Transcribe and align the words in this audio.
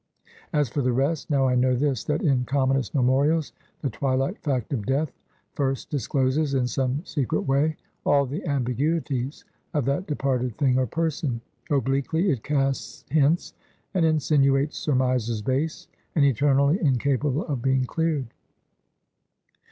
As 0.51 0.67
for 0.67 0.81
the 0.81 0.91
rest 0.93 1.29
now 1.29 1.47
I 1.47 1.53
know 1.53 1.75
this, 1.75 2.03
that 2.05 2.23
in 2.23 2.43
commonest 2.45 2.95
memorials, 2.95 3.53
the 3.83 3.89
twilight 3.91 4.39
fact 4.39 4.73
of 4.73 4.83
death 4.87 5.13
first 5.53 5.91
discloses 5.91 6.55
in 6.55 6.65
some 6.65 7.05
secret 7.05 7.41
way, 7.41 7.77
all 8.03 8.25
the 8.25 8.43
ambiguities 8.47 9.45
of 9.75 9.85
that 9.85 10.07
departed 10.07 10.57
thing 10.57 10.79
or 10.79 10.87
person; 10.87 11.39
obliquely 11.69 12.31
it 12.31 12.41
casts 12.43 13.05
hints, 13.11 13.53
and 13.93 14.03
insinuates 14.03 14.75
surmises 14.75 15.43
base, 15.43 15.87
and 16.15 16.25
eternally 16.25 16.79
incapable 16.81 17.45
of 17.45 17.61
being 17.61 17.85
cleared. 17.85 18.25